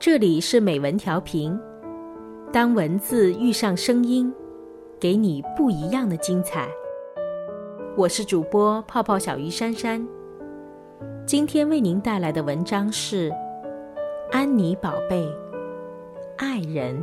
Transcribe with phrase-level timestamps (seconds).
[0.00, 1.60] 这里是美文调频，
[2.50, 4.32] 当文字遇上声音，
[4.98, 6.66] 给你不一样的精彩。
[7.98, 10.02] 我是主播泡泡小鱼珊珊，
[11.26, 13.28] 今天为您带来的文章是
[14.32, 15.22] 《安妮宝贝》，
[16.38, 16.98] 爱人。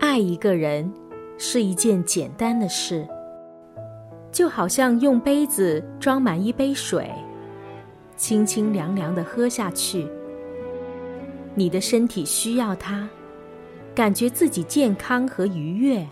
[0.00, 0.92] 爱一个人
[1.38, 3.06] 是一件简单的事，
[4.30, 7.10] 就好像用杯子装满一杯水，
[8.16, 10.08] 清清凉凉的喝下去。
[11.54, 13.08] 你的身体需要它，
[13.94, 16.06] 感觉自己健康和愉悦，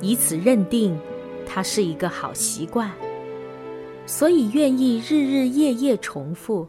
[0.00, 0.98] 以此认定
[1.46, 2.90] 它是一个好习惯，
[4.06, 6.66] 所以愿意日日夜夜重复。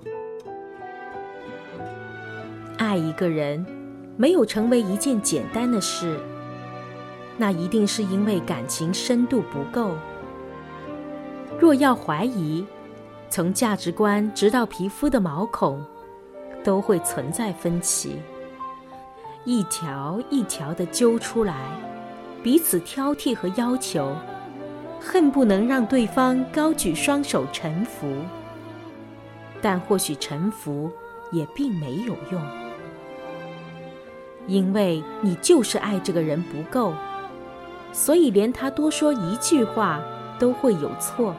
[2.78, 3.66] 爱一个人。
[4.18, 6.18] 没有成为一件简单的事，
[7.38, 9.96] 那一定是因为感情深度不够。
[11.60, 12.66] 若要怀疑，
[13.30, 15.84] 从价值观直到皮肤的毛孔，
[16.64, 18.20] 都会存在分歧，
[19.44, 21.56] 一条一条的揪出来，
[22.44, 24.16] 彼此挑剔和要求，
[25.00, 28.08] 恨不能让对方高举双手臣服。
[29.62, 30.92] 但或许臣服
[31.32, 32.42] 也并没有用。
[34.48, 36.94] 因为你就是爱这个人不够，
[37.96, 40.02] 所以连他多说一句话
[40.38, 41.34] 都会有错。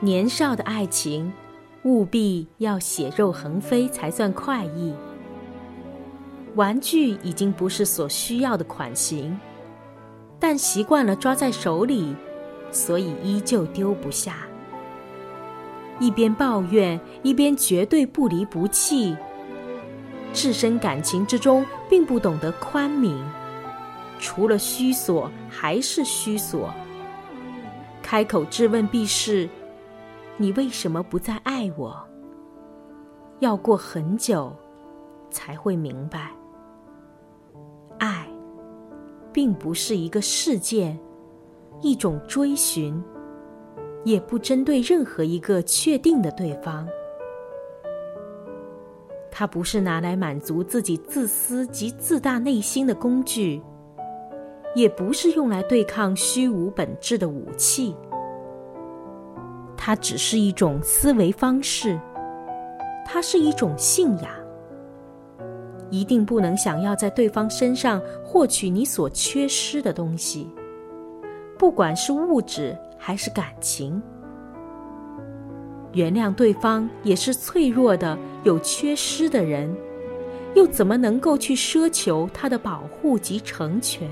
[0.00, 1.32] 年少的爱情，
[1.84, 4.92] 务必要血肉横飞才算快意。
[6.56, 9.40] 玩具已经不是所需要的款型，
[10.38, 12.14] 但习惯了抓在手里，
[12.70, 14.36] 所以依旧丢不下。
[15.98, 19.16] 一边抱怨，一边绝对不离不弃。
[20.34, 23.16] 置身感情之中，并不懂得宽悯，
[24.20, 26.72] 除了虚索还是虚索。
[28.02, 29.48] 开口质问必是：
[30.36, 31.96] 你为什么不再爱我？
[33.40, 34.54] 要过很久，
[35.30, 36.30] 才会明白，
[37.98, 38.28] 爱，
[39.32, 40.98] 并不是一个事件，
[41.80, 43.02] 一种追寻，
[44.04, 46.86] 也不针对任何一个确定的对方。
[49.30, 53.62] 它不是拿来满足自己自私及自大内心的工具，
[54.74, 57.94] 也不是用来对抗虚无本质的武器。
[59.76, 61.98] 它只是一种思维方式，
[63.06, 64.30] 它是一种信仰。
[65.90, 70.48] 一定不能想要在对方身上获取你所缺失的东西，
[71.58, 74.00] 不管是物质还是感情。
[75.92, 79.74] 原谅对方也是脆弱的、有缺失的人，
[80.54, 84.08] 又怎么能够去奢求他的保护及成全？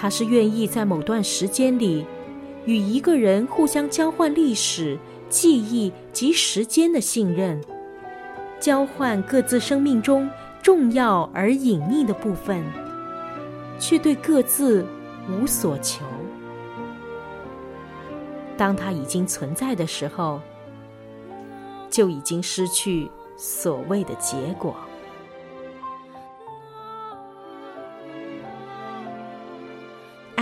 [0.00, 2.06] 他是愿意在某段时间里，
[2.64, 7.62] 与一个人互相交换历史、记忆及时间的信任，
[8.58, 10.26] 交换各自生命中
[10.62, 12.64] 重要而隐秘的部分，
[13.78, 14.86] 却对各自
[15.28, 16.02] 无所求。
[18.56, 20.40] 当它已经存在的时候，
[21.90, 24.74] 就已经失去所谓的结果。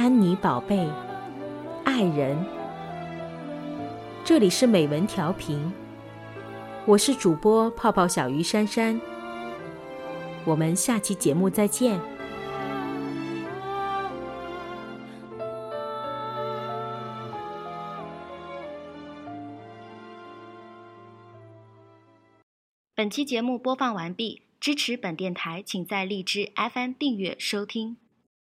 [0.08, 0.88] 安妮宝贝，
[1.84, 2.42] 爱人，
[4.24, 5.70] 这里是美文调频，
[6.86, 8.98] 我是主播泡泡小鱼珊珊，
[10.46, 12.00] 我们下期节目再见。
[22.94, 27.98] 本期节目播放完毕，支持本电台，请在荔枝 FM 订阅收听。